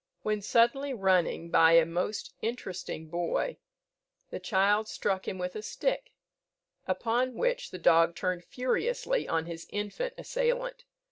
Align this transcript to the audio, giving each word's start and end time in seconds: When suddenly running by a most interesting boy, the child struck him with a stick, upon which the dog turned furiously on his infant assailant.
When 0.23 0.41
suddenly 0.41 0.95
running 0.95 1.51
by 1.51 1.73
a 1.73 1.85
most 1.85 2.33
interesting 2.41 3.05
boy, 3.07 3.59
the 4.31 4.39
child 4.39 4.87
struck 4.87 5.27
him 5.27 5.37
with 5.37 5.55
a 5.55 5.61
stick, 5.61 6.13
upon 6.87 7.35
which 7.35 7.69
the 7.69 7.77
dog 7.77 8.15
turned 8.15 8.43
furiously 8.43 9.27
on 9.27 9.45
his 9.45 9.67
infant 9.69 10.15
assailant. 10.17 10.85